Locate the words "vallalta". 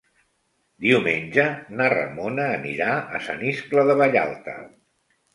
4.01-4.57